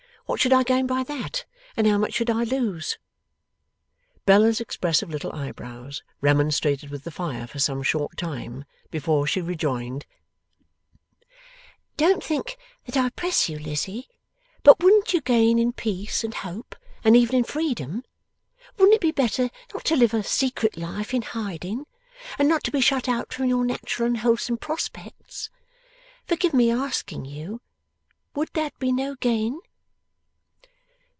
[0.27, 1.43] What should I gain by that,
[1.75, 2.97] and how much should I lose!'
[4.25, 10.05] Bella's expressive little eyebrows remonstrated with the fire for some short time before she rejoined:
[11.97, 14.07] 'Don't think that I press you, Lizzie;
[14.63, 18.05] but wouldn't you gain in peace, and hope, and even in freedom?
[18.77, 21.87] Wouldn't it be better not to live a secret life in hiding,
[22.39, 25.49] and not to be shut out from your natural and wholesome prospects?
[26.25, 27.59] Forgive my asking you,
[28.33, 29.59] would that be no gain?